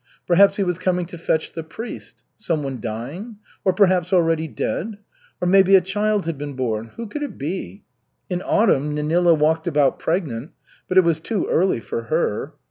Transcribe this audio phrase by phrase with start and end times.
[0.25, 2.23] Perhaps he was coming to fetch the priest.
[2.35, 4.97] Someone dying, or, perhaps, already dead?
[5.39, 6.85] Or maybe a child had been born?
[6.95, 7.83] Who could it be?
[8.27, 10.53] In autumn Nenila walked about pregnant,
[10.87, 12.55] but it was too early for her.